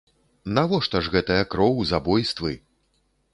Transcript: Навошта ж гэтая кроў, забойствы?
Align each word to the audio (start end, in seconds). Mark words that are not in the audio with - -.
Навошта 0.57 1.01
ж 1.07 1.11
гэтая 1.15 1.37
кроў, 1.51 1.77
забойствы? 1.91 2.55